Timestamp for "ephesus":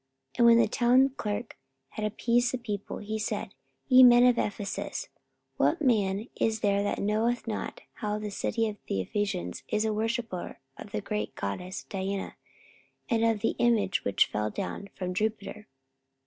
4.39-5.09